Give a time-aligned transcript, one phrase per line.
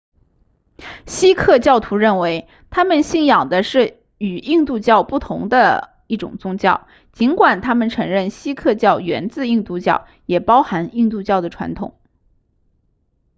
[1.05, 11.99] 锡克教徒认为他们信仰的是与印度教不同的一种宗教尽管他们承认锡克教源自印度教也包含印度教的传统